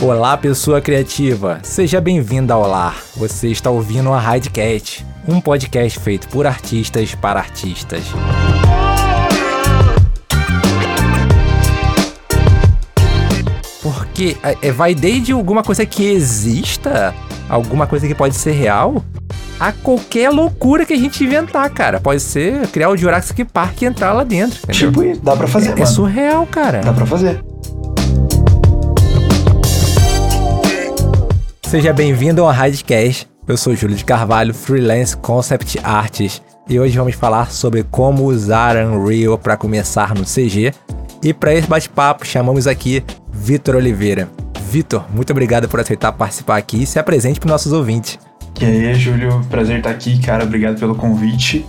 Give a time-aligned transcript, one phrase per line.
[0.00, 1.58] Olá, pessoa criativa.
[1.64, 3.02] Seja bem-vinda ao lar.
[3.16, 8.04] Você está ouvindo a Radcast, um podcast feito por artistas para artistas.
[13.82, 17.12] Porque é, vai desde alguma coisa que exista,
[17.48, 19.02] alguma coisa que pode ser real,
[19.58, 21.98] a qualquer loucura que a gente inventar, cara.
[21.98, 24.60] Pode ser criar o Jurassic Park e entrar lá dentro.
[24.62, 24.92] Entendeu?
[24.92, 25.82] Tipo isso, dá pra fazer, é, mano.
[25.82, 26.82] É surreal, cara.
[26.82, 27.42] Dá pra fazer.
[31.68, 33.28] Seja bem-vindo ao Radcast.
[33.46, 38.74] Eu sou Júlio de Carvalho, freelance concept artist, e hoje vamos falar sobre como usar
[38.74, 40.72] Unreal para começar no CG.
[41.22, 44.30] E para esse bate-papo, chamamos aqui Vitor Oliveira.
[44.70, 48.18] Vitor, muito obrigado por aceitar participar aqui e se apresente para nossos ouvintes.
[48.58, 50.44] E aí, Júlio, prazer estar aqui, cara.
[50.44, 51.66] Obrigado pelo convite.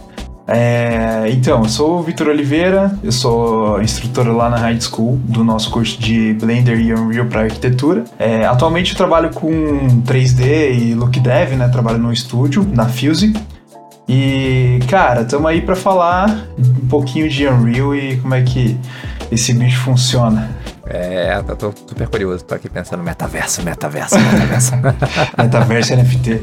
[0.52, 5.44] É, então, eu sou o Vitor Oliveira, eu sou instrutor lá na High School do
[5.44, 8.04] nosso curso de Blender e Unreal para arquitetura.
[8.18, 9.52] É, atualmente eu trabalho com
[10.02, 11.68] 3D e Look Dev, né?
[11.68, 13.34] Trabalho no estúdio, na Fuse.
[14.08, 18.76] E, cara, estamos aí para falar um pouquinho de Unreal e como é que
[19.32, 20.50] esse bicho funciona.
[20.92, 24.72] É, tô, tô super curioso, tô aqui pensando metaverso, metaverso, metaverso.
[25.38, 26.42] metaverso NFT.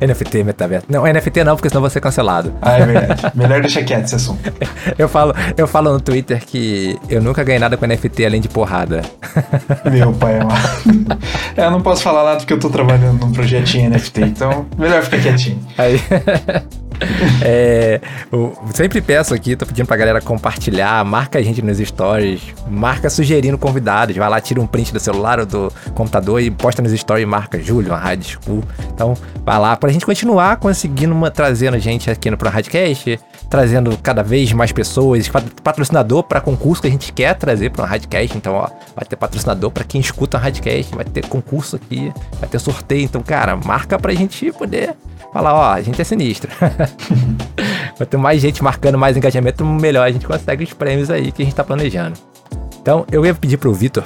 [0.06, 0.86] NFT, metaverso.
[0.90, 2.52] Não, NFT não, porque senão vou ser cancelado.
[2.60, 3.22] Ah, é verdade.
[3.34, 4.52] Melhor deixar quieto esse assunto.
[4.98, 8.48] Eu falo, eu falo no Twitter que eu nunca ganhei nada com NFT além de
[8.48, 9.02] porrada.
[9.90, 11.20] Meu pai amado.
[11.56, 15.02] É, eu não posso falar nada porque eu tô trabalhando num projetinho NFT, então melhor
[15.02, 15.58] ficar quietinho.
[15.76, 16.00] Aí.
[17.42, 18.00] é,
[18.74, 23.58] sempre peço aqui, tô pedindo pra galera compartilhar, marca a gente nos stories, marca sugerindo
[23.58, 27.24] convidados, vai lá, tira um print do celular ou do computador e posta nos stories
[27.24, 28.64] e marca Júlio, uma Rádio School.
[28.92, 33.96] Então, vai lá, pra gente continuar conseguindo uma, trazendo gente aqui no Pro Radcast, trazendo
[33.98, 35.28] cada vez mais pessoas,
[35.62, 38.36] patrocinador para concurso que a gente quer trazer para um Radcast.
[38.36, 42.48] Então, ó, vai ter patrocinador para quem escuta um Radcast, vai ter concurso aqui, vai
[42.48, 43.02] ter sorteio.
[43.02, 44.94] Então, cara, marca pra gente poder
[45.32, 46.50] falar, ó, a gente é sinistro.
[47.96, 51.44] Quanto mais gente marcando mais engajamento, melhor a gente consegue os prêmios aí que a
[51.44, 52.18] gente tá planejando.
[52.80, 54.04] Então, eu ia pedir pro Vitor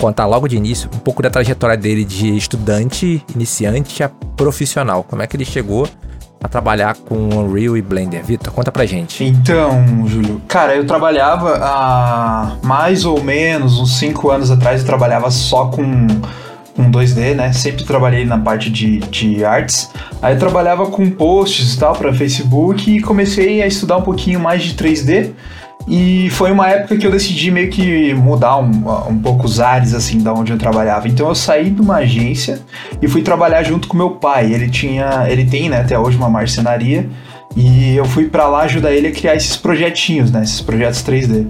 [0.00, 5.02] contar logo de início um pouco da trajetória dele de estudante, iniciante a profissional.
[5.02, 5.88] Como é que ele chegou
[6.42, 8.22] a trabalhar com Unreal e Blender?
[8.22, 9.24] Vitor, conta pra gente.
[9.24, 15.30] Então, Júlio, cara, eu trabalhava há mais ou menos uns 5 anos atrás, eu trabalhava
[15.30, 16.06] só com
[16.74, 17.52] com 2D, né?
[17.52, 19.90] Sempre trabalhei na parte de, de artes.
[20.20, 24.40] Aí eu trabalhava com posts e tal para Facebook e comecei a estudar um pouquinho
[24.40, 25.30] mais de 3D.
[25.86, 28.70] E foi uma época que eu decidi meio que mudar um,
[29.10, 31.06] um pouco os ares, assim, da onde eu trabalhava.
[31.08, 32.60] Então eu saí de uma agência
[33.02, 34.52] e fui trabalhar junto com meu pai.
[34.52, 37.08] Ele tinha, ele tem, né, até hoje uma marcenaria.
[37.54, 41.46] E eu fui para lá ajudar ele a criar esses projetinhos, né, esses projetos 3D.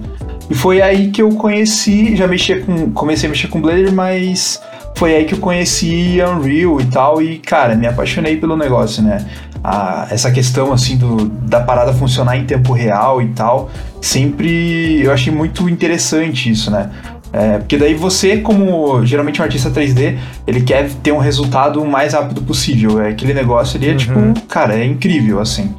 [0.49, 4.61] E foi aí que eu conheci, já mexia com, comecei a mexer com Blender, mas
[4.95, 9.25] foi aí que eu conheci Unreal e tal, e cara, me apaixonei pelo negócio, né?
[9.63, 15.11] A, essa questão assim do, da parada funcionar em tempo real e tal, sempre eu
[15.11, 16.91] achei muito interessante isso, né?
[17.33, 20.17] É, porque daí você, como geralmente um artista 3D,
[20.47, 23.01] ele quer ter um resultado o mais rápido possível.
[23.01, 24.31] É aquele negócio ali é tipo, uhum.
[24.31, 25.75] tipo, cara, é incrível assim.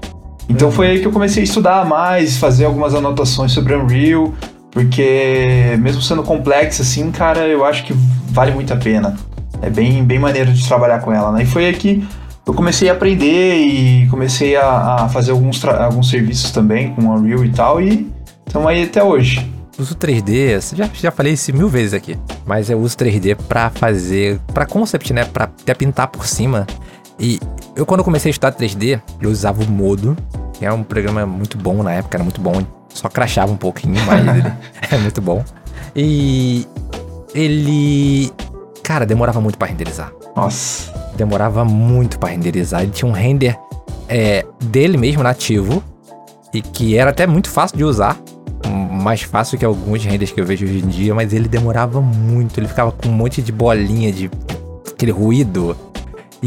[0.50, 0.75] Então uhum.
[0.75, 4.34] foi aí que eu comecei a estudar mais, fazer algumas anotações sobre Unreal,
[4.76, 7.94] porque mesmo sendo complexa assim, cara, eu acho que
[8.28, 9.16] vale muito a pena.
[9.62, 11.44] É bem, bem maneiro de trabalhar com ela, né?
[11.44, 12.06] E foi aqui
[12.44, 17.42] eu comecei a aprender e comecei a, a fazer alguns, alguns serviços também com Unreal
[17.42, 18.12] e tal, e
[18.47, 19.50] estamos aí até hoje.
[19.78, 24.38] Uso 3D, já, já falei isso mil vezes aqui, mas eu uso 3D para fazer,
[24.53, 25.25] para concept, né?
[25.25, 26.66] Para até pintar por cima.
[27.19, 27.41] E
[27.75, 30.14] eu, quando comecei a estudar 3D, eu usava o Modo,
[30.53, 32.62] que é um programa muito bom na época, era muito bom
[32.96, 34.52] só crachava um pouquinho, mas ele
[34.90, 35.44] é muito bom.
[35.94, 36.66] E
[37.34, 38.32] ele.
[38.82, 40.12] Cara, demorava muito para renderizar.
[40.34, 40.92] Nossa.
[41.16, 42.82] Demorava muito para renderizar.
[42.82, 43.58] Ele tinha um render
[44.08, 45.82] é, dele mesmo nativo.
[46.54, 48.16] E que era até muito fácil de usar.
[48.90, 52.58] Mais fácil que alguns renders que eu vejo hoje em dia, mas ele demorava muito.
[52.58, 54.31] Ele ficava com um monte de bolinha de
[54.90, 55.76] aquele ruído.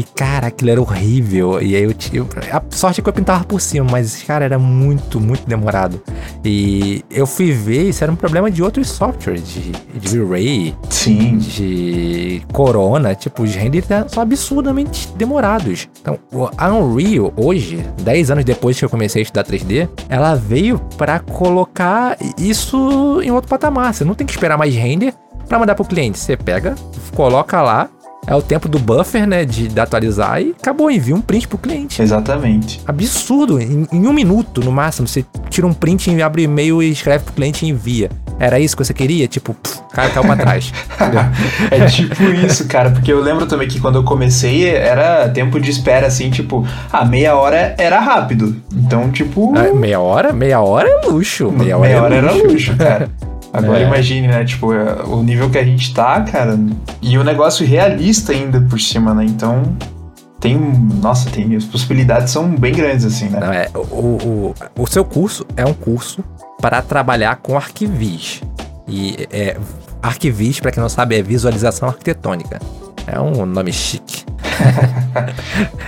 [0.00, 1.60] E, cara, aquilo era horrível.
[1.60, 4.58] E aí eu, eu A sorte é que eu pintava por cima, mas, cara, era
[4.58, 6.00] muito, muito demorado.
[6.42, 11.36] E eu fui ver, isso era um problema de outros softwares, de, de V-Ray, Sim.
[11.36, 13.14] de Corona.
[13.14, 15.86] Tipo, os renders são absurdamente demorados.
[16.00, 16.18] Então,
[16.56, 21.18] a Unreal, hoje, 10 anos depois que eu comecei a estudar 3D, ela veio para
[21.18, 23.92] colocar isso em outro patamar.
[23.92, 25.12] Você não tem que esperar mais render
[25.46, 26.18] para mandar pro cliente.
[26.18, 26.74] Você pega,
[27.14, 27.90] coloca lá
[28.26, 31.58] é o tempo do buffer, né, de, de atualizar e acabou, envia um print pro
[31.58, 32.00] cliente.
[32.00, 32.80] Exatamente.
[32.86, 37.24] Absurdo, em, em um minuto no máximo, você tira um print, abre e-mail e escreve
[37.24, 38.10] pro cliente e envia.
[38.38, 39.28] Era isso que você queria?
[39.28, 40.72] Tipo, pff, cara caiu pra trás.
[41.70, 45.70] é tipo isso, cara, porque eu lembro também que quando eu comecei era tempo de
[45.70, 48.56] espera, assim, tipo, a ah, meia hora era rápido.
[48.74, 49.52] Então, tipo.
[49.56, 50.32] Ah, meia hora?
[50.32, 51.52] Meia hora é luxo.
[51.52, 52.38] Meia hora, meia é hora luxo.
[52.38, 53.10] era luxo, cara.
[53.52, 53.86] Agora é.
[53.86, 54.44] imagine, né?
[54.44, 56.58] Tipo, é, o nível que a gente tá, cara.
[57.02, 59.24] E o negócio realista ainda por cima, né?
[59.24, 59.62] Então.
[60.38, 60.56] Tem.
[60.56, 61.54] Nossa, tem.
[61.54, 63.40] As possibilidades são bem grandes, assim, né?
[63.40, 66.24] Não, é, o, o, o seu curso é um curso
[66.60, 68.40] para trabalhar com arquivis.
[68.88, 69.56] E é,
[70.02, 72.60] arquivis, para quem não sabe, é visualização arquitetônica.
[73.06, 74.24] É um nome chique.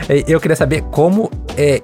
[0.26, 1.82] Eu queria saber como é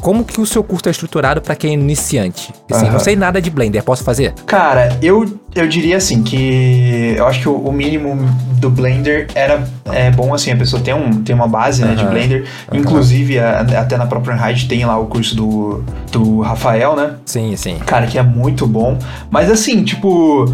[0.00, 2.52] como que o seu curso é estruturado para quem é iniciante?
[2.70, 2.92] Assim, uhum.
[2.92, 4.32] não sei nada de Blender, posso fazer?
[4.46, 8.16] Cara, eu, eu diria assim que eu acho que o, o mínimo
[8.58, 11.88] do Blender era é bom assim, a pessoa tem, um, tem uma base uhum.
[11.88, 12.44] né, de Blender.
[12.70, 12.78] Uhum.
[12.78, 17.14] Inclusive, a, até na própria Unreal tem lá o curso do, do Rafael, né?
[17.24, 17.78] Sim, sim.
[17.84, 18.98] Cara, que é muito bom.
[19.30, 20.52] Mas assim, tipo,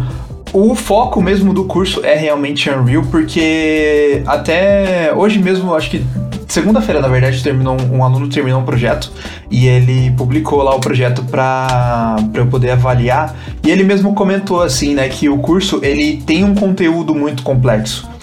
[0.53, 6.05] o foco mesmo do curso é realmente Unreal, porque até hoje mesmo, acho que
[6.47, 9.11] segunda-feira, na verdade, terminou um, aluno terminou um projeto
[9.49, 13.35] e ele publicou lá o projeto para eu poder avaliar.
[13.63, 18.14] E ele mesmo comentou assim, né, que o curso ele tem um conteúdo muito complexo.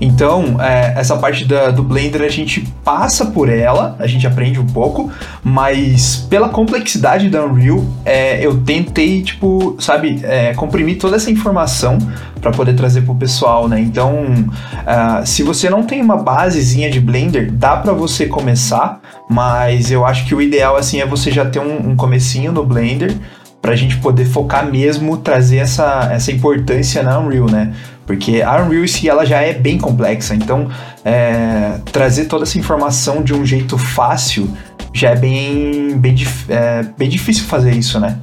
[0.00, 4.60] Então, é, essa parte da, do Blender a gente passa por ela, a gente aprende
[4.60, 5.10] um pouco,
[5.42, 11.98] mas pela complexidade da Unreal, é, eu tentei, tipo, sabe, é, comprimir toda essa informação
[12.40, 13.80] para poder trazer pro pessoal, né?
[13.80, 19.90] Então, uh, se você não tem uma basezinha de Blender, dá para você começar, mas
[19.90, 23.16] eu acho que o ideal, assim, é você já ter um, um comecinho no Blender,
[23.60, 27.74] para a gente poder focar mesmo, trazer essa, essa importância na Unreal, né?
[28.08, 30.70] Porque a Unreal ela já é bem complexa, então
[31.04, 34.48] é, trazer toda essa informação de um jeito fácil
[34.94, 36.16] já é bem, bem,
[36.48, 38.18] é, bem difícil fazer isso, né?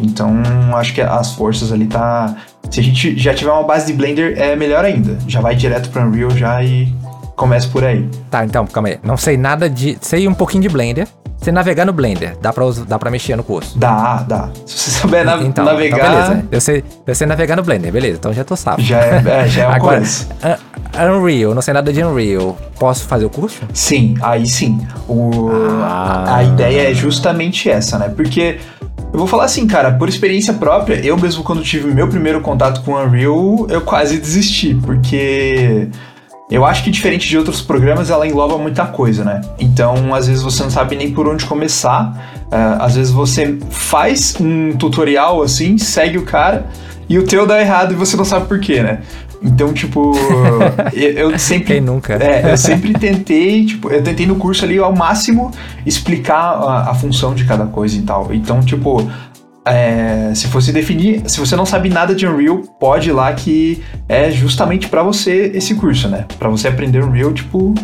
[0.00, 0.40] Então
[0.76, 2.36] acho que as forças ali tá.
[2.70, 5.18] Se a gente já tiver uma base de Blender, é melhor ainda.
[5.26, 6.94] Já vai direto para Unreal já e
[7.34, 8.08] começa por aí.
[8.30, 9.00] Tá, então, calma aí.
[9.02, 9.98] Não sei nada de.
[10.00, 11.08] Sei um pouquinho de Blender.
[11.44, 13.78] Você navegar no Blender, dá pra, dá pra mexer no curso?
[13.78, 14.48] Dá, dá.
[14.64, 15.98] Se você souber na, então, então navegar.
[15.98, 16.48] Então beleza.
[16.50, 18.16] Eu sei, eu sei navegar no Blender, beleza.
[18.16, 18.80] Então já tô safo.
[18.80, 20.02] Já é, é já é uma Agora.
[21.12, 22.56] Unreal, não sei nada de Unreal.
[22.78, 23.60] Posso fazer o curso?
[23.74, 24.86] Sim, aí sim.
[25.06, 25.50] O,
[25.82, 26.36] ah.
[26.36, 28.08] A ideia é justamente essa, né?
[28.08, 28.58] Porque
[29.12, 32.80] eu vou falar assim, cara, por experiência própria, eu mesmo quando tive meu primeiro contato
[32.84, 35.90] com Unreal, eu quase desisti, porque
[36.54, 39.40] eu acho que diferente de outros programas, ela engloba muita coisa, né?
[39.58, 42.44] Então, às vezes você não sabe nem por onde começar.
[42.46, 46.66] Uh, às vezes você faz um tutorial assim, segue o cara
[47.08, 49.00] e o teu dá errado e você não sabe por quê, né?
[49.42, 50.12] Então, tipo,
[50.94, 51.74] eu, eu sempre.
[51.74, 52.14] Quem nunca?
[52.14, 55.50] É, eu sempre tentei, tipo, eu tentei no curso ali ao máximo
[55.84, 58.32] explicar a, a função de cada coisa e tal.
[58.32, 59.10] Então, tipo,
[59.66, 63.82] é, se fosse definir, se você não sabe nada de Unreal, pode ir lá que
[64.08, 66.26] é justamente para você esse curso, né?
[66.38, 67.74] Para você aprender Unreal, tipo,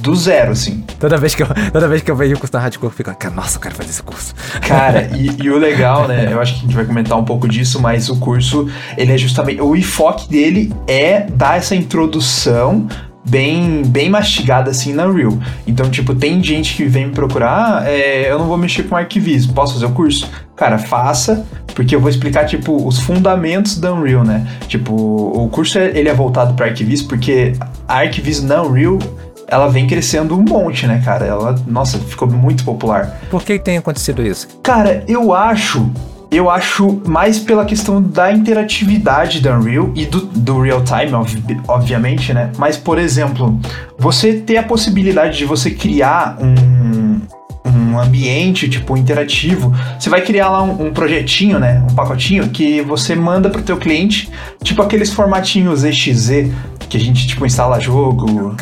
[0.00, 0.82] do zero, assim.
[0.98, 3.30] Toda vez que eu, toda vez que eu vejo o curso da Hardcore, eu fico,
[3.34, 4.34] nossa, eu quero fazer esse curso.
[4.62, 6.28] Cara, e, e, o legal, né?
[6.32, 9.18] Eu acho que a gente vai comentar um pouco disso, mas o curso, ele é
[9.18, 9.60] justamente.
[9.60, 12.86] O enfoque dele é dar essa introdução
[13.28, 15.38] bem, bem mastigada assim na Unreal.
[15.66, 18.96] Então, tipo, tem gente que vem me procurar, ah, é, eu não vou mexer com
[18.96, 20.28] arquivismo, posso fazer o curso?
[20.60, 24.46] Cara, faça, porque eu vou explicar, tipo, os fundamentos da Unreal, né?
[24.68, 27.54] Tipo, o curso ele é voltado para arquivismo, porque
[27.88, 28.98] a arquivismo na Unreal
[29.48, 31.24] ela vem crescendo um monte, né, cara?
[31.24, 33.18] Ela, nossa, ficou muito popular.
[33.30, 34.48] Por que tem acontecido isso?
[34.62, 35.90] Cara, eu acho
[36.30, 41.60] eu acho mais pela questão da interatividade da Unreal e do, do real time, ob,
[41.66, 42.52] obviamente, né?
[42.58, 43.58] Mas, por exemplo,
[43.98, 47.18] você ter a possibilidade de você criar um,
[47.70, 51.84] um ambiente, tipo, interativo, você vai criar lá um, um, projetinho, né?
[51.90, 54.30] Um pacotinho que você manda pro teu cliente,
[54.62, 56.52] tipo aqueles formatinhos EXE
[56.90, 58.56] que a gente, tipo, instala jogo.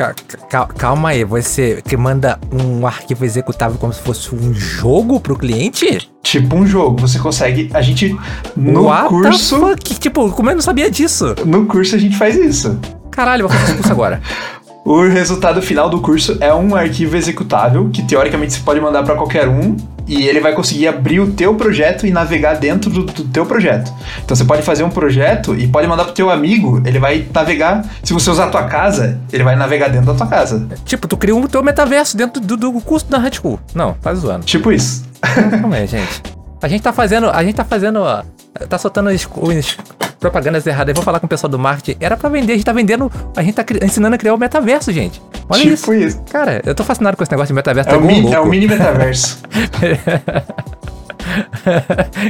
[0.77, 6.07] Calma aí, você que manda um arquivo executável como se fosse um jogo pro cliente?
[6.21, 7.71] Tipo um jogo, você consegue.
[7.73, 8.15] A gente.
[8.55, 9.59] No What curso.
[9.59, 9.99] The fuck?
[9.99, 11.33] Tipo, como eu não sabia disso?
[11.43, 12.79] No curso a gente faz isso.
[13.09, 14.21] Caralho, vou fazer curso agora.
[14.89, 19.13] O resultado final do curso é um arquivo executável que teoricamente você pode mandar para
[19.13, 19.77] qualquer um
[20.07, 23.93] e ele vai conseguir abrir o teu projeto e navegar dentro do, do, teu projeto.
[24.25, 27.85] Então você pode fazer um projeto e pode mandar pro teu amigo, ele vai navegar.
[28.01, 30.67] Se você usar a tua casa, ele vai navegar dentro da tua casa.
[30.85, 33.59] Tipo, tu cria o um teu metaverso dentro do, do curso da Red School.
[33.75, 34.43] Não, tá zoando.
[34.43, 35.05] Tipo isso.
[35.21, 36.23] Calma aí, gente.
[36.63, 37.29] A gente tá fazendo.
[37.29, 37.99] A gente tá fazendo.
[37.99, 38.23] Ó,
[38.67, 39.77] tá soltando os, os
[40.19, 40.89] propagandas erradas.
[40.89, 41.97] Eu vou falar com o pessoal do marketing.
[41.99, 43.11] Era pra vender, a gente tá vendendo.
[43.35, 45.21] A gente tá ensinando a criar o metaverso, gente.
[45.47, 45.93] Olha tipo isso.
[45.93, 46.21] isso.
[46.31, 47.89] Cara, eu tô fascinado com esse negócio de metaverso.
[47.89, 49.39] É, o, mini, é o mini metaverso.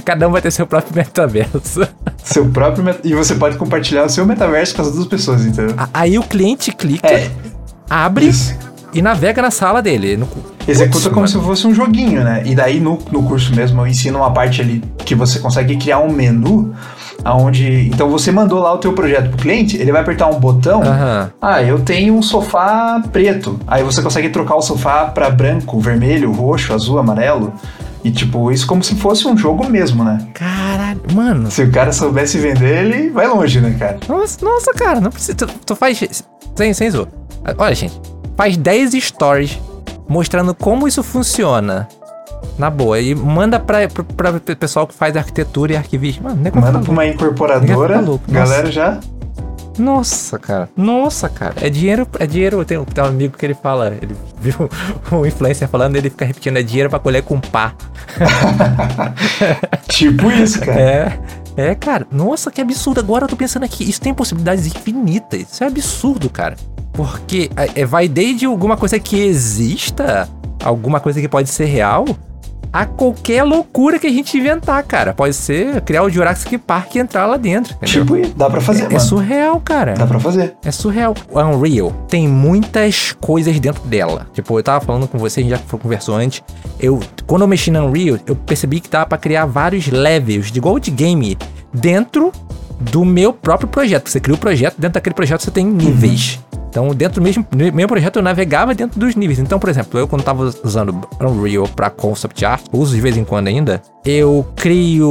[0.05, 1.87] Cada um vai ter seu próprio metaverso.
[2.23, 2.99] Seu próprio met...
[3.03, 5.75] E você pode compartilhar o seu metaverso com as outras pessoas, entendeu?
[5.93, 7.31] Aí o cliente clica, é.
[7.89, 8.55] abre Isso.
[8.93, 10.17] e navega na sala dele.
[10.17, 10.27] No...
[10.67, 12.43] Executa como se fosse um joguinho, né?
[12.45, 15.99] E daí no, no curso mesmo eu ensino uma parte ali que você consegue criar
[15.99, 16.75] um menu
[17.23, 20.79] aonde então você mandou lá o teu projeto pro cliente, ele vai apertar um botão.
[20.79, 21.29] Uhum.
[21.41, 23.59] Ah, eu tenho um sofá preto.
[23.67, 27.53] Aí você consegue trocar o sofá para branco, vermelho, roxo, azul, amarelo.
[28.03, 30.25] E, tipo, isso como se fosse um jogo mesmo, né?
[30.33, 31.51] Caralho, mano.
[31.51, 33.99] Se o cara soubesse vender, ele vai longe, né, cara?
[34.07, 35.35] Nossa, nossa cara, não precisa.
[35.35, 36.23] Tu, tu faz.
[36.55, 37.09] Sem, sem zoar.
[37.57, 37.99] Olha, gente.
[38.37, 39.59] Faz 10 stories
[40.07, 41.87] mostrando como isso funciona.
[42.57, 42.99] Na boa.
[42.99, 46.23] E manda pra, pra, pra pessoal que faz arquitetura e arquivismo.
[46.23, 48.01] Mano, manda pra uma incorporadora.
[48.27, 48.99] Galera já
[49.79, 50.69] nossa, cara.
[50.75, 51.55] Nossa, cara.
[51.61, 52.63] É dinheiro, é dinheiro.
[52.65, 54.69] Tem, tem um amigo que ele fala, ele viu
[55.11, 57.73] um influencer falando, ele fica repetindo, é dinheiro pra colher com pá.
[59.87, 60.79] tipo isso, cara.
[60.79, 61.19] É.
[61.55, 62.05] É, cara.
[62.11, 62.99] Nossa, que absurdo.
[62.99, 65.41] Agora eu tô pensando aqui, isso tem possibilidades infinitas.
[65.53, 66.55] Isso é absurdo, cara.
[66.91, 70.27] Porque é, vai desde alguma coisa que exista,
[70.63, 72.05] alguma coisa que pode ser real,
[72.71, 75.13] a qualquer loucura que a gente inventar, cara.
[75.13, 77.75] Pode ser criar o Jurassic Park e entrar lá dentro.
[77.81, 78.21] Entendeu?
[78.21, 78.95] Tipo, dá pra fazer, é, mano.
[78.95, 79.93] É surreal, cara.
[79.95, 80.55] Dá pra fazer.
[80.63, 81.15] É surreal.
[81.31, 84.27] O Unreal tem muitas coisas dentro dela.
[84.33, 86.43] Tipo, eu tava falando com você, a gente já conversou antes.
[86.79, 90.59] Eu, quando eu mexi no Unreal, eu percebi que dava pra criar vários levels de
[90.59, 91.37] Gold Game
[91.73, 92.31] dentro
[92.79, 94.09] do meu próprio projeto.
[94.09, 96.35] Você cria o projeto, dentro daquele projeto você tem níveis.
[96.35, 96.48] Uhum.
[96.69, 99.39] Então, dentro do mesmo, mesmo projeto, eu navegava dentro dos níveis.
[99.39, 103.23] Então, por exemplo, eu quando estava usando Unreal para concept art, uso de vez em
[103.23, 105.09] quando ainda, eu crio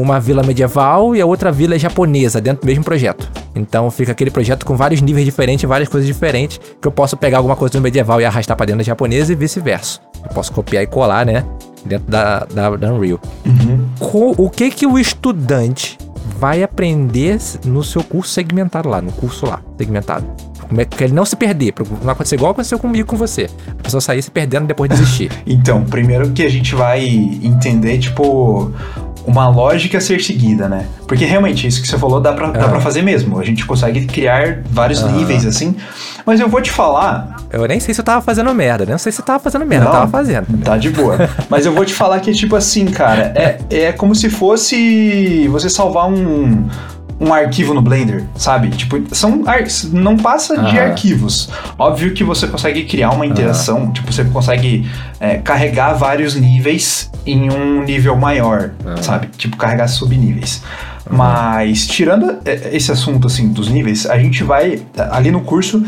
[0.00, 3.30] uma vila medieval e a outra vila japonesa dentro do mesmo projeto.
[3.54, 7.38] Então, fica aquele projeto com vários níveis diferentes, várias coisas diferentes, que eu posso pegar
[7.38, 10.00] alguma coisa do medieval e arrastar para dentro da japonesa e vice-versa.
[10.22, 11.44] Eu posso copiar e colar, né?
[11.84, 13.18] Dentro da, da, da Unreal.
[13.46, 14.34] Uhum.
[14.36, 15.96] o que que o estudante
[16.38, 20.26] vai aprender no seu curso segmentado lá, no curso lá, segmentado?
[20.68, 23.48] Como é que ele não se perder, pra não acontecer igual aconteceu comigo com você.
[23.68, 25.30] A pessoa sair se perdendo depois de desistir.
[25.46, 27.04] então, primeiro que a gente vai
[27.42, 28.72] entender, tipo,
[29.28, 30.86] uma lógica a ser seguida, né?
[31.06, 33.38] Porque realmente, isso que você falou dá pra, dá pra fazer mesmo.
[33.38, 35.76] A gente consegue criar vários níveis assim.
[36.24, 37.36] Mas eu vou te falar.
[37.50, 39.84] Eu nem sei se eu tava fazendo merda, nem sei se eu tava fazendo merda,
[39.84, 40.46] não, eu tava fazendo.
[40.62, 41.16] Tá de boa.
[41.48, 45.68] Mas eu vou te falar que, tipo assim, cara, é, é como se fosse você
[45.68, 46.66] salvar um
[47.20, 48.68] um arquivo no Blender, sabe?
[48.70, 49.42] Tipo, são
[49.92, 51.50] não passa de arquivos.
[51.78, 57.50] Óbvio que você consegue criar uma interação, tipo, você consegue é, carregar vários níveis em
[57.50, 58.70] um nível maior,
[59.00, 59.28] sabe?
[59.36, 60.62] Tipo, carregar subníveis.
[61.10, 65.84] Mas, tirando é, esse assunto, assim, dos níveis, a gente vai, ali no curso,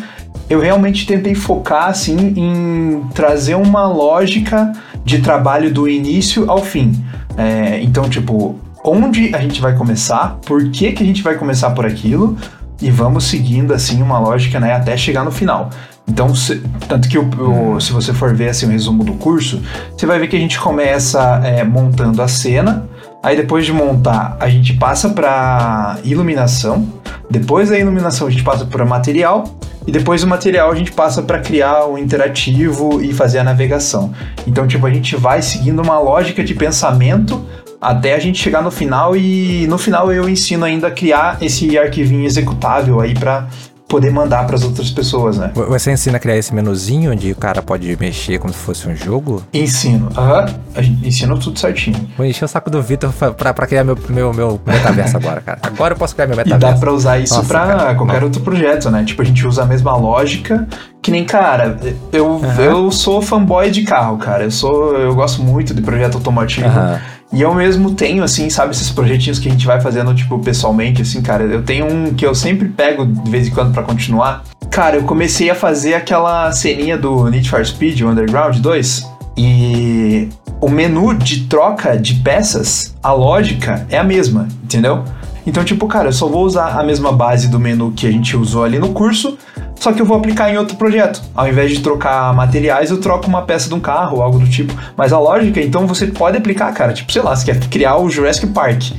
[0.49, 4.73] eu realmente tentei focar, assim, em trazer uma lógica
[5.05, 7.05] de trabalho do início ao fim.
[7.37, 11.71] É, então, tipo, onde a gente vai começar, por que, que a gente vai começar
[11.71, 12.37] por aquilo,
[12.81, 15.71] e vamos seguindo assim uma lógica, né, até chegar no final.
[16.09, 19.63] Então, se, tanto que o, o, se você for ver assim, o resumo do curso,
[19.97, 22.89] você vai ver que a gente começa é, montando a cena,
[23.23, 26.89] aí depois de montar, a gente passa para iluminação,
[27.31, 29.45] depois da iluminação a gente passa para material,
[29.87, 34.13] e depois do material a gente passa para criar o interativo e fazer a navegação.
[34.47, 37.45] Então, tipo, a gente vai seguindo uma lógica de pensamento
[37.81, 41.79] até a gente chegar no final e no final eu ensino ainda a criar esse
[41.79, 43.49] arquivinho executável aí para
[43.91, 45.51] poder mandar para as outras pessoas, né?
[45.53, 48.95] Você ensina a criar esse menuzinho onde o cara pode mexer como se fosse um
[48.95, 49.43] jogo?
[49.53, 50.09] Ensino.
[50.17, 50.43] Aham.
[50.43, 50.55] Uhum.
[50.77, 52.09] A gente ensina tudo certinho.
[52.17, 55.59] Vou encher o saco do Vitor pra, pra criar meu, meu, meu metaverso agora, cara.
[55.61, 56.65] Agora eu posso criar meu metaverso.
[56.65, 59.03] E dá pra usar isso cara, qualquer outro projeto, né?
[59.03, 60.69] Tipo, a gente usa a mesma lógica.
[61.03, 61.77] Que nem, cara,
[62.13, 62.61] eu, uhum.
[62.61, 64.45] eu sou fanboy de carro, cara.
[64.45, 64.95] Eu sou.
[64.95, 66.69] Eu gosto muito de projeto automotivo.
[66.69, 66.99] Uhum.
[67.33, 71.03] E eu mesmo tenho, assim, sabe, esses projetinhos que a gente vai fazendo, tipo, pessoalmente,
[71.03, 71.45] assim, cara.
[71.45, 74.43] Eu tenho um que eu sempre pego de vez em quando para continuar.
[74.69, 79.09] Cara, eu comecei a fazer aquela ceninha do Need for Speed Underground 2.
[79.37, 80.29] E
[80.61, 85.05] o menu de troca de peças, a lógica é a mesma, entendeu?
[85.47, 88.37] Então, tipo, cara, eu só vou usar a mesma base do menu que a gente
[88.37, 89.39] usou ali no curso,
[89.81, 91.23] só que eu vou aplicar em outro projeto.
[91.35, 94.75] Ao invés de trocar materiais, eu troco uma peça de um carro algo do tipo.
[94.95, 96.93] Mas a lógica, então, você pode aplicar, cara.
[96.93, 98.93] Tipo, sei lá, você quer criar o Jurassic Park.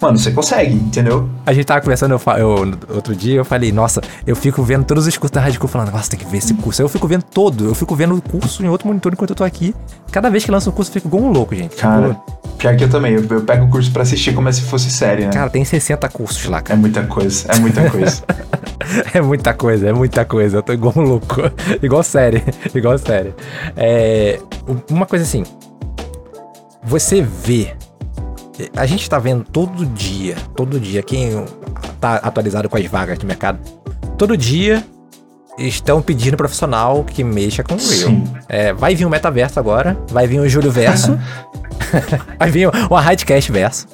[0.00, 1.28] Mano, você consegue, entendeu?
[1.44, 5.06] A gente tava conversando eu, eu, outro dia, eu falei, nossa, eu fico vendo todos
[5.06, 6.82] os cursos da Rádio falando, nossa, tem que ver esse curso.
[6.82, 9.36] Aí eu fico vendo todo, eu fico vendo o curso em outro monitor enquanto eu
[9.36, 9.74] tô aqui.
[10.12, 11.76] Cada vez que lança um curso, eu fico igual um louco, gente.
[11.76, 14.62] Cara, tipo, pior que eu também, eu, eu pego o curso pra assistir como se
[14.62, 15.32] fosse série, né?
[15.32, 16.78] Cara, tem 60 cursos lá, cara.
[16.78, 18.22] É muita coisa, é muita coisa.
[19.14, 20.58] é muita coisa, é muita coisa.
[20.58, 21.36] Eu tô igual um louco.
[21.82, 22.42] igual série,
[22.74, 23.34] igual série.
[23.76, 24.38] É,
[24.90, 25.42] uma coisa assim,
[26.82, 27.74] você vê
[28.74, 31.44] a gente tá vendo todo dia, todo dia, quem
[32.00, 33.58] tá atualizado com as vagas de mercado,
[34.16, 34.84] todo dia
[35.58, 38.12] estão pedindo profissional que mexa com o Real.
[38.48, 41.18] É, vai vir o metaverso agora, vai vir o Júlio Verso,
[42.38, 43.86] vai vir o Hardcast Verso.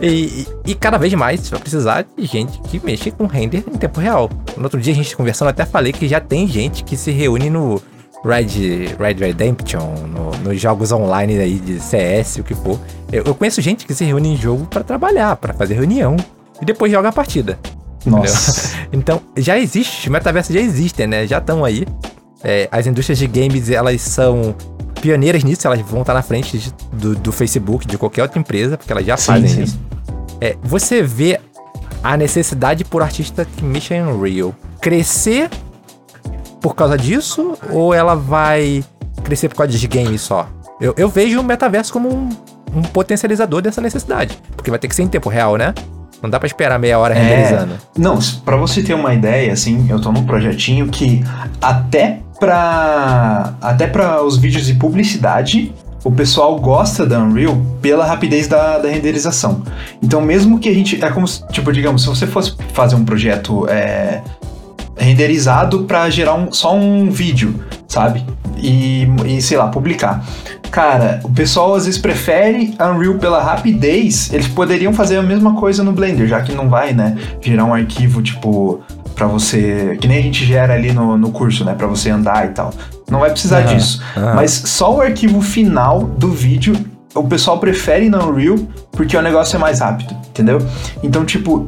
[0.00, 4.00] e, e, cada vez mais vai precisar de gente que mexe com render em tempo
[4.00, 4.30] real.
[4.56, 7.50] No outro dia a gente conversando, até falei que já tem gente que se reúne
[7.50, 7.82] no
[8.24, 12.80] Red, Red Redemption, no, nos jogos online aí de CS, o que for.
[13.12, 16.16] Eu, eu conheço gente que se reúne em jogo para trabalhar, para fazer reunião
[16.60, 17.58] e depois joga a partida.
[18.06, 18.76] Nossa.
[18.92, 21.26] então, já existe, metaverso já existem, né?
[21.26, 21.86] Já estão aí.
[22.42, 24.54] É, as indústrias de games, elas são
[25.00, 28.76] pioneiras nisso, elas vão estar na frente de, do, do, Facebook, de qualquer outra empresa,
[28.76, 29.62] porque elas já sim, fazem sim.
[29.62, 29.80] isso.
[30.40, 31.40] É, você vê
[32.02, 35.50] a necessidade por artista que mexa em Real crescer
[36.64, 37.58] por causa disso?
[37.68, 38.82] Ou ela vai
[39.22, 40.48] crescer por causa de games só?
[40.80, 42.30] Eu, eu vejo o metaverso como um,
[42.74, 44.38] um, potencializador dessa necessidade.
[44.56, 45.74] Porque vai ter que ser em tempo real, né?
[46.22, 47.74] Não dá para esperar meia hora é, renderizando.
[47.98, 51.22] Não, para você ter uma ideia, assim, eu tô num projetinho que
[51.60, 55.70] até para até para os vídeos de publicidade
[56.02, 59.62] o pessoal gosta da Unreal pela rapidez da, da, renderização.
[60.02, 61.02] Então, mesmo que a gente.
[61.02, 64.22] É como, tipo, digamos, se você fosse fazer um projeto é,
[64.96, 68.24] renderizado para gerar um, só um vídeo, sabe?
[68.56, 70.24] E, e, sei lá, publicar.
[70.70, 74.32] Cara, o pessoal às vezes prefere Unreal pela rapidez.
[74.32, 77.16] Eles poderiam fazer a mesma coisa no Blender, já que não vai, né?
[77.40, 78.82] Gerar um arquivo tipo
[79.14, 82.46] para você, que nem a gente gera ali no, no curso, né, para você andar
[82.46, 82.74] e tal.
[83.08, 84.02] Não vai precisar uhum, disso.
[84.16, 84.34] Uhum.
[84.34, 86.74] Mas só o arquivo final do vídeo
[87.14, 88.58] o pessoal prefere no Unreal
[88.90, 90.58] porque o negócio é mais rápido, entendeu?
[91.02, 91.66] Então, tipo,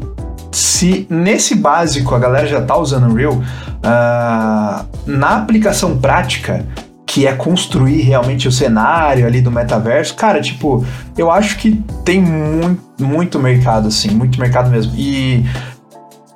[0.56, 6.64] se nesse básico a galera já tá usando Unreal, uh, na aplicação prática,
[7.04, 10.82] que é construir realmente o cenário ali do metaverso, cara, tipo,
[11.16, 14.94] eu acho que tem muito, muito mercado, assim, muito mercado mesmo.
[14.96, 15.44] E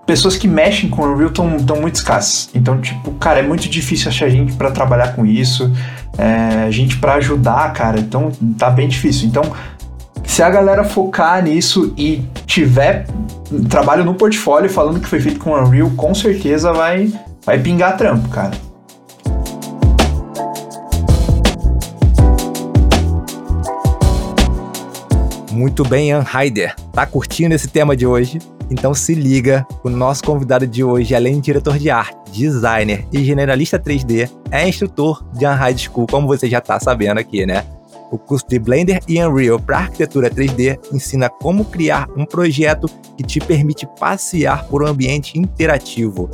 [0.04, 2.50] pessoas que mexem com o Unreal estão muito escassas.
[2.54, 5.72] Então, tipo, cara, é muito difícil achar gente para trabalhar com isso,
[6.18, 7.98] é, gente para ajudar, cara.
[7.98, 9.28] Então, tá bem difícil.
[9.28, 9.50] Então,
[10.40, 13.04] se a galera focar nisso e tiver
[13.68, 17.12] trabalho no portfólio falando que foi feito com Unreal, com certeza vai,
[17.44, 18.52] vai pingar trampo, cara.
[25.52, 26.74] Muito bem, Ian Heider.
[26.90, 28.38] Tá curtindo esse tema de hoje?
[28.70, 33.22] Então se liga, o nosso convidado de hoje, além de diretor de arte, designer e
[33.22, 37.62] generalista 3D, é instrutor de Unhide School, como você já tá sabendo aqui, né?
[38.10, 43.22] O curso de Blender e Unreal para arquitetura 3D ensina como criar um projeto que
[43.22, 46.28] te permite passear por um ambiente interativo.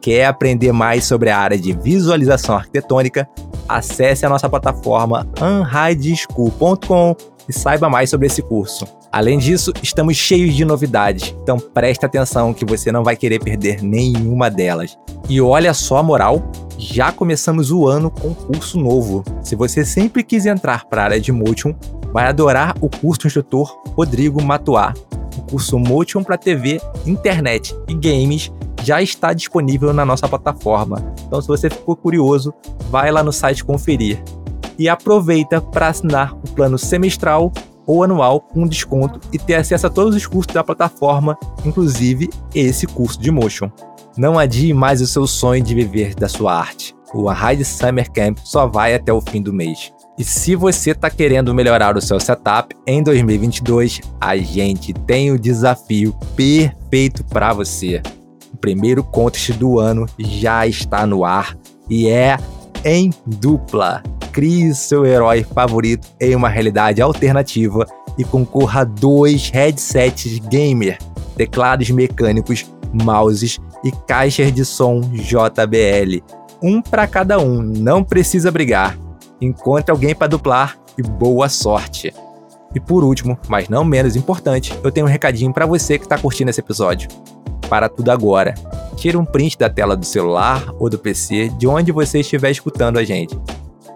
[0.00, 3.28] Quer aprender mais sobre a área de visualização arquitetônica?
[3.68, 7.14] Acesse a nossa plataforma unhideschool.com
[7.46, 8.86] e saiba mais sobre esse curso.
[9.10, 13.82] Além disso, estamos cheios de novidades, então preste atenção que você não vai querer perder
[13.82, 14.98] nenhuma delas.
[15.28, 16.42] E olha só a moral,
[16.78, 19.24] já começamos o ano com curso novo.
[19.42, 21.74] Se você sempre quis entrar para a área de Motion,
[22.12, 24.94] vai adorar o curso do instrutor Rodrigo Matuá.
[25.36, 28.52] O curso Motion para TV, internet e games
[28.84, 31.12] já está disponível na nossa plataforma.
[31.26, 32.54] Então, se você ficou curioso,
[32.90, 34.22] vai lá no site conferir.
[34.78, 37.52] E aproveita para assinar o plano semestral
[37.84, 42.86] ou anual com desconto e ter acesso a todos os cursos da plataforma, inclusive esse
[42.86, 43.70] curso de Motion.
[44.18, 46.92] Não adie mais o seu sonho de viver da sua arte.
[47.14, 49.92] O Ride Summer Camp só vai até o fim do mês.
[50.18, 55.38] E se você está querendo melhorar o seu setup em 2022, a gente tem o
[55.38, 58.02] desafio perfeito para você.
[58.52, 61.56] O primeiro contest do ano já está no ar
[61.88, 62.38] e é
[62.84, 64.02] em dupla.
[64.32, 67.86] Crie seu herói favorito em uma realidade alternativa
[68.18, 70.98] e concorra a dois headsets gamer,
[71.36, 76.22] teclados mecânicos, mouses e caixas de som JBL.
[76.62, 78.98] Um para cada um, não precisa brigar.
[79.40, 82.12] Encontre alguém para duplar e boa sorte.
[82.74, 86.18] E por último, mas não menos importante, eu tenho um recadinho para você que está
[86.18, 87.08] curtindo esse episódio.
[87.68, 88.54] Para tudo agora.
[88.96, 92.98] Tire um print da tela do celular ou do PC de onde você estiver escutando
[92.98, 93.38] a gente.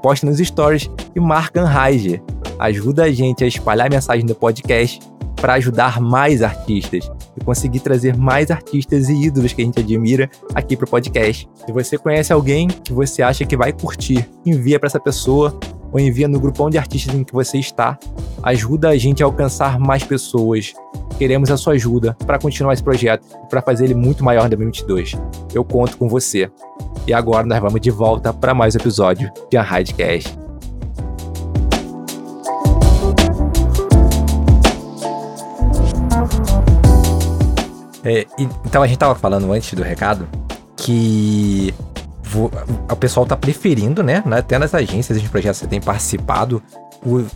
[0.00, 2.22] Poste nos stories e marca Anrage.
[2.58, 5.00] Ajuda a gente a espalhar a mensagem do podcast
[5.36, 10.30] para ajudar mais artistas e conseguir trazer mais artistas e ídolos que a gente admira
[10.54, 11.48] aqui pro podcast.
[11.66, 15.58] Se você conhece alguém que você acha que vai curtir, envia para essa pessoa
[15.92, 17.98] ou envia no grupão de artistas em que você está.
[18.42, 20.72] Ajuda a gente a alcançar mais pessoas.
[21.18, 24.48] Queremos a sua ajuda para continuar esse projeto e para fazer ele muito maior em
[24.48, 25.12] 2022.
[25.54, 26.50] Eu conto com você.
[27.06, 30.41] E agora nós vamos de volta para mais um episódio de Unhidecast.
[38.04, 38.26] É,
[38.64, 40.28] então a gente tava falando antes do recado
[40.76, 41.72] que
[42.90, 44.22] o pessoal tá preferindo, né?
[44.30, 46.62] Até nas agências de projetos que você tem participado,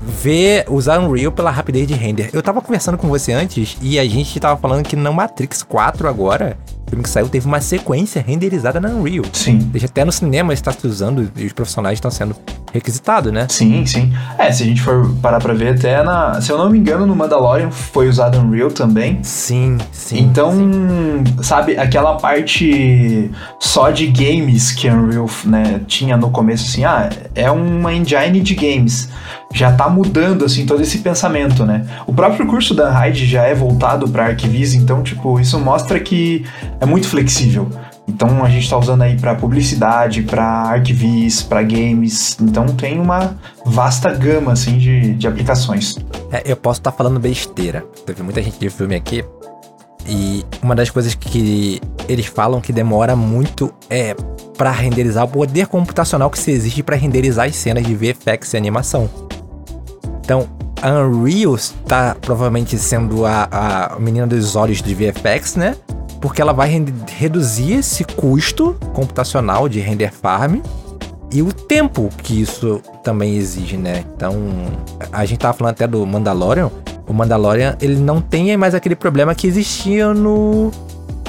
[0.01, 2.31] ver usar Unreal pela rapidez de render.
[2.33, 6.09] Eu tava conversando com você antes e a gente tava falando que no Matrix 4
[6.09, 9.25] agora, o filme que saiu teve uma sequência renderizada na Unreal.
[9.33, 9.59] Sim.
[9.59, 12.37] Deixa até no cinema está se usando e os profissionais estão sendo
[12.73, 13.47] requisitados, né?
[13.49, 14.13] Sim, sim.
[14.39, 16.41] É, se a gente for parar pra ver, até na.
[16.41, 19.19] Se eu não me engano, no Mandalorian foi usado Unreal também.
[19.23, 20.21] Sim, sim.
[20.21, 21.25] Então, sim.
[21.43, 27.51] sabe, aquela parte só de games que Unreal né, tinha no começo, assim, ah, é
[27.51, 29.09] uma engine de games
[29.53, 31.87] já tá mudando assim todo esse pensamento, né?
[32.07, 36.45] O próprio curso da Hyde já é voltado para arquivis, então tipo, isso mostra que
[36.81, 37.69] é muito flexível.
[38.09, 42.37] Então a gente está usando aí para publicidade, para arquivis, para games.
[42.41, 45.97] Então tem uma vasta gama assim de, de aplicações.
[46.31, 47.85] É, eu posso estar tá falando besteira.
[48.05, 49.25] Teve muita gente de filme aqui.
[50.09, 54.15] E uma das coisas que eles falam que demora muito é
[54.57, 58.57] para renderizar o poder computacional que se existe para renderizar as cenas de VFX e
[58.57, 59.26] animação.
[60.27, 60.49] Então,
[60.83, 65.77] a Unreal está provavelmente sendo a, a menina dos olhos de VFX, né?
[66.21, 70.57] Porque ela vai reduzir esse custo computacional de render farm
[71.33, 74.05] e o tempo que isso também exige, né?
[74.17, 74.35] Então,
[75.13, 76.73] a gente tava falando até do Mandalorian.
[77.07, 80.73] O Mandalorian, ele não tem mais aquele problema que existia no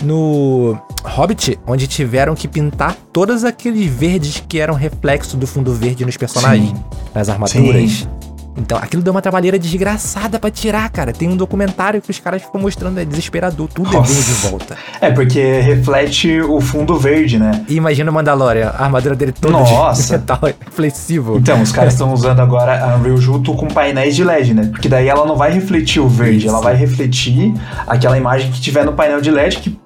[0.01, 6.03] no Hobbit, onde tiveram que pintar todos aqueles verdes que eram reflexo do fundo verde
[6.03, 6.83] nos personagens, Sim.
[7.13, 7.91] nas armaduras.
[7.91, 8.16] Sim.
[8.57, 11.13] Então, aquilo deu uma trabalheira desgraçada para tirar, cara.
[11.13, 14.11] Tem um documentário que os caras ficam mostrando, é desesperador, tudo Nossa.
[14.11, 14.77] é de volta.
[14.99, 17.63] É, porque reflete o fundo verde, né?
[17.67, 20.03] E imagina o Mandalorian, a armadura dele toda Nossa.
[20.03, 20.39] de metal
[20.71, 21.37] flexível.
[21.37, 24.69] Então, os caras estão usando agora a Unreal junto com painéis de LED, né?
[24.71, 26.49] Porque daí ela não vai refletir o verde, Isso.
[26.49, 27.53] ela vai refletir
[27.85, 29.77] aquela imagem que tiver no painel de LED que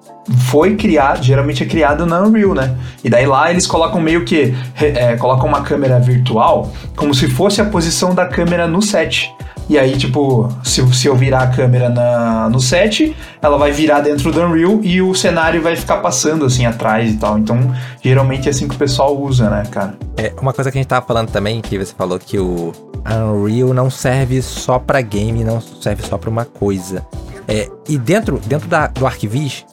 [0.47, 2.75] foi criado, geralmente é criado na Unreal, né?
[3.03, 7.62] E daí lá eles colocam meio que é, colocam uma câmera virtual como se fosse
[7.62, 9.34] a posição da câmera no set.
[9.69, 14.01] E aí, tipo, se, se eu virar a câmera na, no set, ela vai virar
[14.01, 17.38] dentro do Unreal e o cenário vai ficar passando assim atrás e tal.
[17.38, 19.95] Então, geralmente é assim que o pessoal usa, né, cara?
[20.17, 22.73] É, uma coisa que a gente tava falando também, que você falou que o
[23.05, 27.05] Unreal não serve só para game, não serve só para uma coisa.
[27.47, 29.65] É, e dentro, dentro da, do Arquivis,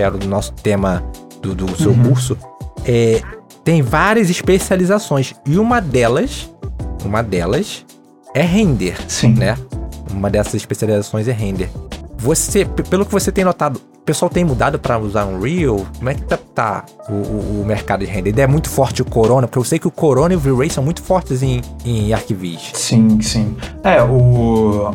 [0.00, 1.04] que era o nosso tema
[1.42, 2.04] do, do seu uhum.
[2.04, 2.36] curso,
[2.86, 3.20] é,
[3.62, 5.34] tem várias especializações.
[5.46, 6.50] E uma delas,
[7.04, 7.84] uma delas
[8.34, 8.96] é render.
[9.06, 9.34] Sim.
[9.34, 9.56] Né?
[10.10, 11.70] Uma dessas especializações é render.
[12.16, 15.86] Você, pelo que você tem notado, o pessoal tem mudado para usar Unreal?
[15.98, 18.38] Como é que tá, tá o, o, o, mercado de render?
[18.38, 20.82] É muito forte o Corona, porque eu sei que o Corona e o V-Ray são
[20.82, 22.70] muito fortes em, em Arquivis.
[22.74, 23.56] Sim, sim.
[23.84, 24.94] É, o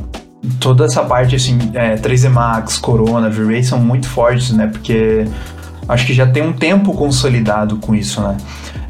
[0.59, 4.67] toda essa parte, assim, é, 3D Max, Corona, V-Ray são muito fortes, né?
[4.67, 5.25] Porque
[5.87, 8.37] acho que já tem um tempo consolidado com isso, né?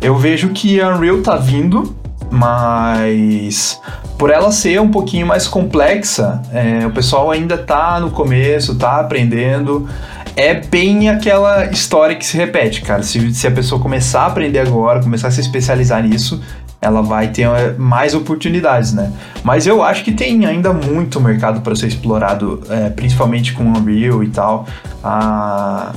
[0.01, 1.95] Eu vejo que a Unreal tá vindo,
[2.31, 3.79] mas
[4.17, 8.99] por ela ser um pouquinho mais complexa, é, o pessoal ainda tá no começo, tá
[8.99, 9.87] aprendendo.
[10.35, 13.03] É bem aquela história que se repete, cara.
[13.03, 16.41] Se, se a pessoa começar a aprender agora, começar a se especializar nisso,
[16.81, 19.11] ela vai ter eh, mais oportunidades, né?
[19.43, 24.23] Mas eu acho que tem ainda muito mercado para ser explorado, é, principalmente com Unreal
[24.23, 24.65] e tal.
[25.03, 25.93] A,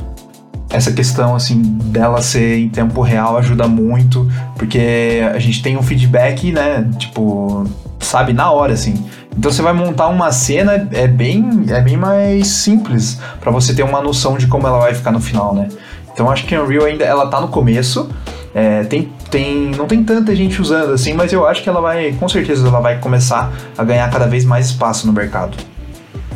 [0.70, 5.82] essa questão assim dela ser em tempo real ajuda muito, porque a gente tem um
[5.82, 6.88] feedback, né?
[6.98, 7.64] Tipo,
[8.00, 9.04] sabe na hora assim.
[9.36, 13.82] Então você vai montar uma cena é bem é bem mais simples para você ter
[13.82, 15.68] uma noção de como ela vai ficar no final, né?
[16.12, 18.10] Então acho que Unreal ainda ela tá no começo,
[18.54, 22.12] é, tem, tem, não tem tanta gente usando assim, mas eu acho que ela vai,
[22.12, 25.56] com certeza, ela vai começar a ganhar cada vez mais espaço no mercado.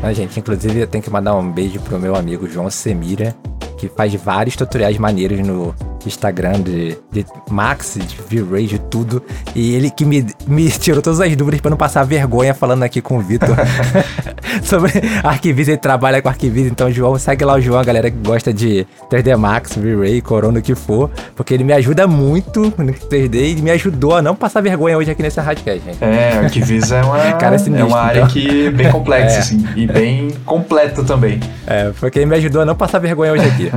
[0.02, 3.34] A gente, inclusive, eu tenho que mandar um beijo pro meu amigo João Semira,
[3.78, 5.74] que faz vários tutoriais maneiros no,
[6.08, 9.22] Instagram de, de Max, de V-Ray, de tudo.
[9.54, 13.00] E ele que me, me tirou todas as dúvidas para não passar vergonha falando aqui
[13.00, 13.56] com o Vitor
[14.62, 15.72] sobre arquivista.
[15.72, 16.70] Ele trabalha com arquivista.
[16.70, 20.58] Então, João, segue lá o João, a galera que gosta de 3D Max, V-Ray, Corona,
[20.58, 21.10] o que for.
[21.34, 25.10] Porque ele me ajuda muito no 3D e me ajudou a não passar vergonha hoje
[25.10, 26.02] aqui nesse Radcast, gente.
[26.02, 28.30] É, arquivista é uma, Cara, é, sinistro, é uma área então.
[28.30, 29.38] que bem complexa, é.
[29.38, 29.64] assim.
[29.76, 31.40] E bem completa também.
[31.66, 33.70] É, porque ele me ajudou a não passar vergonha hoje aqui.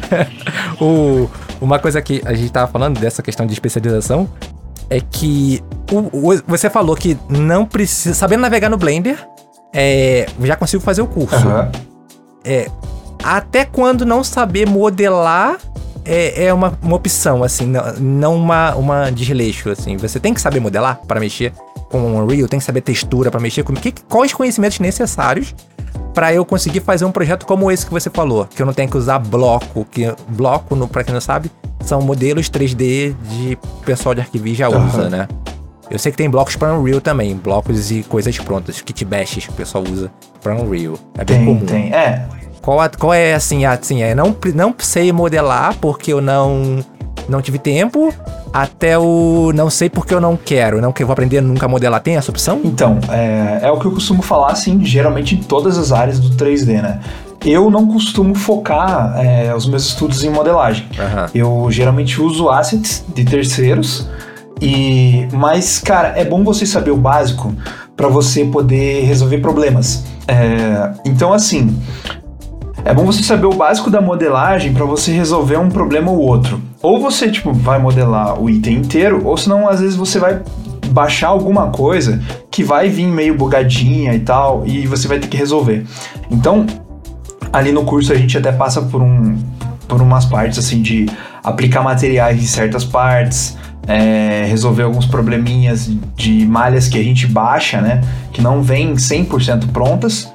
[0.80, 1.28] o,
[1.60, 4.28] uma coisa que a gente tava falando dessa questão de especialização
[4.90, 8.14] é que o, o, você falou que não precisa.
[8.14, 9.18] Sabendo navegar no Blender,
[9.72, 11.46] é, já consigo fazer o curso.
[11.46, 11.70] Uhum.
[12.44, 12.70] É,
[13.22, 15.56] até quando não saber modelar
[16.04, 19.96] é, é uma, uma opção, assim, não, não uma, uma desleixo, assim.
[19.96, 21.52] Você tem que saber modelar para mexer
[21.90, 23.72] com o Unreal, tem que saber textura para mexer com.
[23.74, 25.54] Que, quais conhecimentos necessários
[26.14, 28.88] para eu conseguir fazer um projeto como esse que você falou, que eu não tenho
[28.88, 31.50] que usar bloco, que bloco, para quem não sabe,
[31.84, 34.86] são modelos 3D de pessoal de arquivo já uhum.
[34.86, 35.28] usa, né?
[35.90, 39.52] Eu sei que tem blocos para Unreal também, blocos e coisas prontas, kit bashes que
[39.52, 40.94] o pessoal usa para Unreal.
[41.18, 41.66] É bem tem, comum.
[41.66, 42.26] Tem, é.
[42.62, 46.82] Qual, qual é assim, assim, é não não sei modelar porque eu não
[47.28, 48.14] não tive tempo,
[48.54, 51.68] até o não sei porque eu não quero, não que eu vou aprender nunca a
[51.68, 52.00] modelar.
[52.00, 52.60] Tem essa opção?
[52.62, 56.30] Então, é, é o que eu costumo falar, assim, geralmente em todas as áreas do
[56.36, 57.00] 3D, né?
[57.44, 60.86] Eu não costumo focar é, os meus estudos em modelagem.
[60.96, 61.26] Uhum.
[61.34, 64.08] Eu geralmente uso assets de terceiros.
[64.62, 67.52] E, mas, cara, é bom você saber o básico
[67.96, 70.04] para você poder resolver problemas.
[70.28, 71.76] É, então, assim,
[72.84, 76.60] é bom você saber o básico da modelagem para você resolver um problema ou outro.
[76.82, 80.42] Ou você, tipo, vai modelar o item inteiro, ou senão às vezes você vai
[80.88, 82.20] baixar alguma coisa
[82.50, 85.86] que vai vir meio bugadinha e tal, e você vai ter que resolver.
[86.30, 86.66] Então,
[87.50, 89.38] ali no curso a gente até passa por um
[89.88, 91.06] por umas partes assim de
[91.42, 97.82] aplicar materiais em certas partes, é, resolver alguns probleminhas de malhas que a gente baixa,
[97.82, 98.00] né,
[98.32, 100.33] que não vêm 100% prontas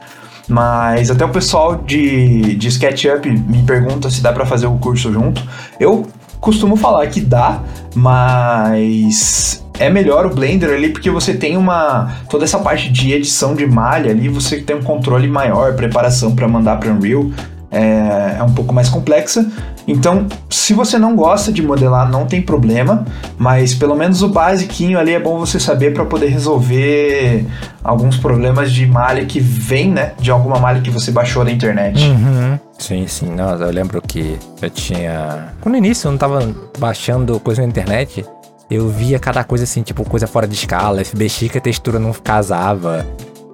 [0.50, 5.14] mas até o pessoal de, de SketchUp me pergunta se dá para fazer o curso
[5.14, 5.42] junto.
[5.80, 6.08] Eu
[6.42, 7.62] costumo falar que dá,
[7.94, 13.56] mas é melhor o Blender ali porque você tem uma toda essa parte de edição
[13.56, 17.30] de malha ali, você tem um controle maior, preparação para mandar para Unreal
[17.72, 19.50] é, é um pouco mais complexa.
[19.90, 23.04] Então, se você não gosta de modelar, não tem problema,
[23.40, 27.48] mas pelo menos o basiquinho ali é bom você saber para poder resolver
[27.84, 32.08] alguns problemas de malha que vem, né, de alguma malha que você baixou da internet.
[32.08, 32.60] Uhum.
[32.78, 33.34] Sim, sim.
[33.34, 35.54] Nossa, eu lembro que eu tinha.
[35.66, 38.24] No início eu não tava baixando coisa na internet.
[38.70, 42.14] Eu via cada coisa assim, tipo, coisa fora de escala, FBX que a textura não
[42.14, 43.08] casava.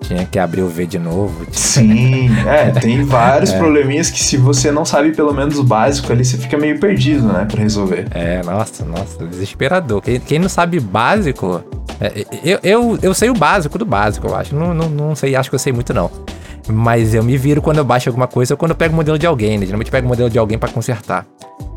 [0.07, 1.45] Tinha que abrir o V de novo.
[1.51, 3.57] Sim, é, tem vários é.
[3.57, 7.27] probleminhas que se você não sabe pelo menos o básico ali, você fica meio perdido,
[7.27, 8.07] né, pra resolver.
[8.11, 10.01] É, nossa, nossa, desesperador.
[10.01, 11.63] Quem, quem não sabe básico,
[11.99, 14.55] é, eu, eu, eu sei o básico do básico, eu acho.
[14.55, 16.11] Não, não, não sei, acho que eu sei muito não.
[16.67, 19.17] Mas eu me viro quando eu baixo alguma coisa ou quando eu pego o modelo
[19.17, 19.65] de alguém, né?
[19.65, 21.25] Geralmente eu pego o modelo de alguém para consertar.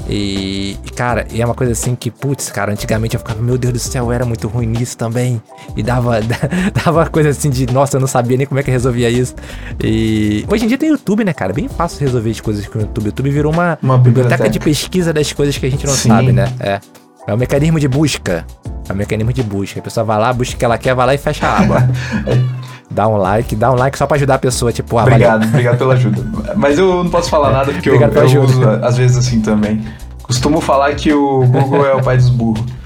[0.09, 3.79] E, cara, é uma coisa assim que, putz, cara, antigamente eu ficava, meu Deus do
[3.79, 5.41] céu, eu era muito ruim nisso também.
[5.77, 6.19] E dava,
[6.85, 9.35] dava coisa assim de, nossa, eu não sabia nem como é que resolvia isso.
[9.83, 11.53] E hoje em dia tem YouTube, né, cara?
[11.53, 13.05] Bem fácil resolver as coisas com o YouTube.
[13.05, 14.37] O YouTube virou uma, uma biblioteca.
[14.37, 16.09] biblioteca de pesquisa das coisas que a gente não Sim.
[16.09, 16.53] sabe, né?
[16.59, 16.81] É.
[17.27, 18.47] É um mecanismo de busca.
[18.89, 19.81] É um mecanismo de busca.
[19.81, 21.89] A pessoa vai lá, busca o que ela quer, vai lá e fecha a aba.
[22.91, 25.79] dá um like, dá um like só pra ajudar a pessoa, tipo, ah, Obrigado, obrigado
[25.79, 26.25] pela ajuda.
[26.57, 29.85] Mas eu não posso falar nada porque eu, eu uso às vezes assim também.
[30.23, 32.79] Costumo falar que o Google é o pai dos burros.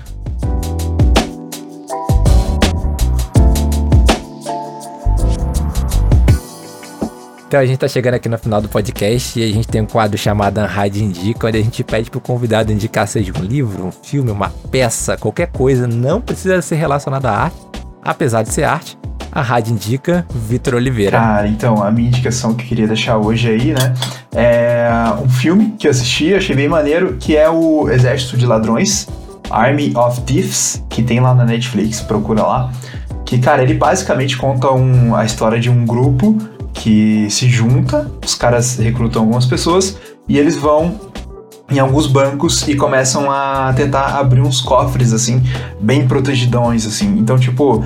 [7.52, 9.86] Então a gente tá chegando aqui no final do podcast e a gente tem um
[9.86, 13.92] quadro chamado Unhide Indica, onde a gente pede pro convidado indicar seja um livro, um
[13.92, 17.58] filme, uma peça, qualquer coisa, não precisa ser relacionado à arte,
[18.02, 18.96] apesar de ser arte.
[19.34, 21.18] A Rádio Indica, Vitor Oliveira.
[21.18, 23.94] Cara, então, a minha indicação que eu queria deixar hoje aí, né,
[24.34, 24.90] é
[25.24, 29.08] um filme que eu assisti, achei bem maneiro, que é o Exército de Ladrões,
[29.50, 32.70] Army of Thieves, que tem lá na Netflix, procura lá.
[33.24, 36.36] Que, cara, ele basicamente conta um, a história de um grupo
[36.74, 39.96] que se junta, os caras recrutam algumas pessoas
[40.28, 41.00] e eles vão
[41.70, 45.42] em alguns bancos e começam a tentar abrir uns cofres assim,
[45.80, 47.16] bem protegidões assim.
[47.18, 47.82] Então, tipo,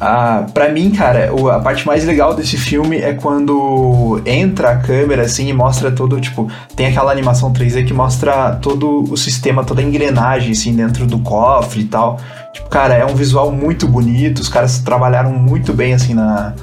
[0.00, 5.22] a, pra mim, cara, a parte mais legal desse filme é quando entra a câmera
[5.22, 9.80] assim e mostra todo, tipo, tem aquela animação 3D que mostra todo o sistema, toda
[9.80, 12.18] a engrenagem assim dentro do cofre e tal.
[12.52, 16.54] Tipo, cara, é um visual muito bonito, os caras trabalharam muito bem assim na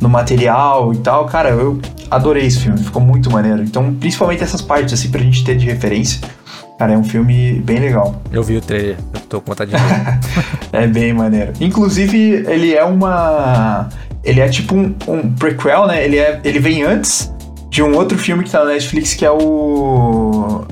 [0.00, 1.26] no material e tal.
[1.26, 3.62] Cara, eu adorei esse filme, ficou muito maneiro.
[3.62, 6.20] Então, principalmente essas partes, assim, pra gente ter de referência.
[6.78, 8.20] Cara, é um filme bem legal.
[8.30, 10.18] Eu vi o trailer, eu tô com vontade de ver.
[10.72, 11.52] é bem maneiro.
[11.58, 13.88] Inclusive, ele é uma.
[14.22, 16.04] Ele é tipo um, um, prequel, né?
[16.04, 17.32] Ele, é, ele vem antes
[17.70, 20.66] de um outro filme que tá na Netflix que é o.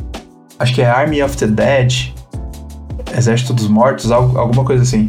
[0.59, 2.13] Acho que é Army of the Dead.
[3.17, 5.09] Exército dos Mortos, alguma coisa assim.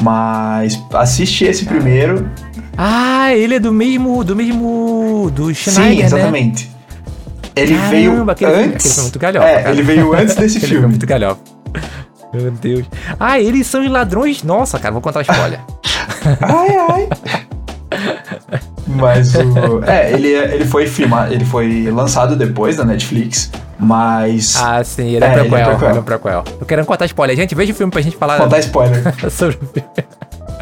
[0.00, 2.28] Mas assiste esse primeiro.
[2.76, 4.24] Ah, ele é do mesmo.
[4.24, 5.30] do mesmo.
[5.32, 6.66] do Schneider, Sim, exatamente.
[6.66, 6.72] Né?
[7.54, 8.86] Ele Caramba, veio aquele, antes.
[8.90, 9.70] Aquele muito galhofa, é, cara.
[9.70, 10.76] ele veio antes desse filme.
[10.76, 11.40] Ele muito galhofa.
[12.32, 12.86] Meu Deus.
[13.20, 14.42] Ah, eles são ladrões.
[14.42, 15.60] Nossa, cara, vou contar um spoiler.
[16.40, 17.08] ai, ai.
[18.86, 19.82] Mas o.
[19.84, 23.50] É, ele, ele foi filmado, ele foi lançado depois da Netflix.
[23.78, 24.56] Mas.
[24.56, 25.90] Ah, sim, ele é, é é prequel.
[25.90, 26.44] Ele é prequel.
[26.60, 27.36] Eu quero contar spoiler.
[27.36, 28.38] Gente, veja o filme pra gente falar.
[28.38, 29.02] Contar spoiler.
[29.30, 29.88] sobre o filme.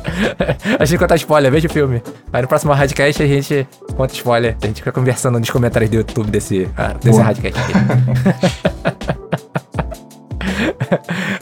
[0.78, 2.02] a gente contar spoiler, veja o filme.
[2.32, 4.56] Aí no próximo Radcast a gente conta spoiler.
[4.62, 9.20] A gente fica conversando nos comentários do YouTube desse, ah, desse Radcast aqui.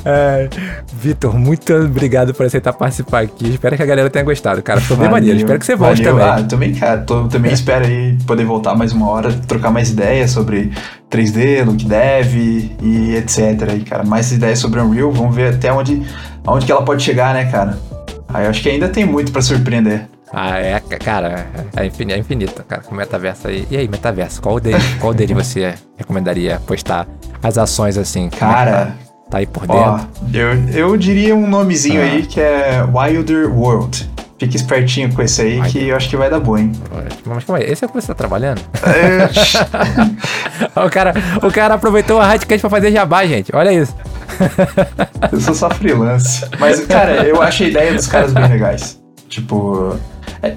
[0.04, 0.48] é,
[0.92, 3.50] Vitor, muito obrigado por aceitar participar aqui.
[3.50, 4.80] Espero que a galera tenha gostado, cara.
[4.80, 5.38] Ficou bem maneiro.
[5.38, 6.18] Espero que você volte valeu.
[6.18, 6.44] também.
[6.44, 7.00] Ah, também, cara.
[7.02, 10.72] Tô, também espero aí poder voltar mais uma hora, trocar mais ideias sobre
[11.10, 12.34] 3D, look dev
[12.82, 13.38] e etc.
[13.76, 15.12] E, cara, mais ideias sobre Unreal.
[15.12, 16.02] Vamos ver até onde,
[16.46, 17.78] onde que ela pode chegar, né, cara?
[18.28, 20.06] Aí eu acho que ainda tem muito para surpreender.
[20.32, 23.66] Ah, é, cara, é infinito, é infinito, cara, com o metaverso aí.
[23.70, 27.06] E aí, metaverso, qual dele, qual dele você recomendaria postar
[27.42, 28.26] as ações assim?
[28.26, 28.92] É cara, tá?
[29.30, 29.38] tá?
[29.38, 29.82] aí por dentro?
[29.82, 30.00] Ó,
[30.32, 32.04] eu, eu diria um nomezinho ah.
[32.04, 34.10] aí que é Wilder World.
[34.38, 36.70] Fique espertinho com esse aí, Ai, que eu acho que vai dar boa, hein?
[37.26, 37.64] Mas como é?
[37.64, 38.60] Esse é o que você tá trabalhando?
[38.84, 39.26] É.
[40.80, 41.12] o, cara,
[41.42, 43.50] o cara aproveitou a Radcast pra fazer jabá, gente.
[43.52, 43.92] Olha isso.
[45.32, 46.44] Eu sou só freelance.
[46.58, 49.00] Mas, cara, eu acho a ideia dos caras bem legais.
[49.28, 49.96] Tipo.
[50.42, 50.54] É...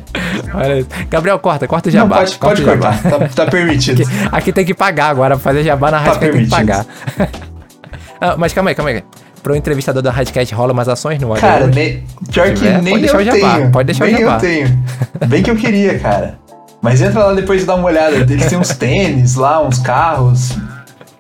[0.54, 2.15] Olha, Gabriel, corta, corta o jabá.
[2.15, 4.04] Não, pode, corta pode cortar, tá, tá, permitido.
[4.28, 6.86] Aqui, aqui, tem que pagar agora, pra fazer jabá na rádio tá tem que pagar.
[8.22, 9.04] ah, mas calma aí, calma aí.
[9.41, 12.04] Pro entrevistador da Radcast rola umas ações no Cara, ne...
[12.32, 13.72] pior que tiver, nem eu tenho.
[13.72, 14.36] Pode deixar nem o jabá.
[14.36, 14.84] eu tenho.
[15.28, 16.38] Bem que eu queria, cara.
[16.80, 18.15] Mas entra lá depois e dá uma olhada.
[18.15, 20.52] Eles têm uns tênis lá, uns carros.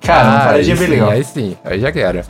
[0.01, 1.09] Cara, ah, uma paradinha bem legal.
[1.09, 2.21] Aí sim, aí já quero.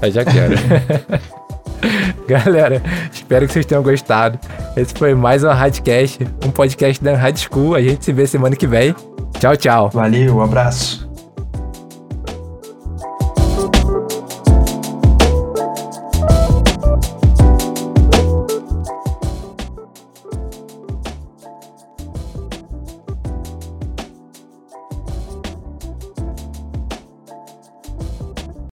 [0.00, 0.54] Aí já quero.
[2.28, 2.82] Galera,
[3.12, 4.38] espero que vocês tenham gostado.
[4.76, 7.74] Esse foi mais um Radcast, um podcast da Rad School.
[7.74, 8.94] A gente se vê semana que vem.
[9.38, 9.90] Tchau, tchau.
[9.90, 11.07] Valeu, um abraço.